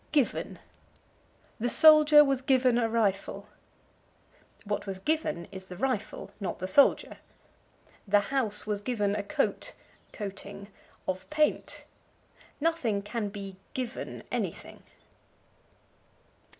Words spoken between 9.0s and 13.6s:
a coat (coating) of paint." Nothing can be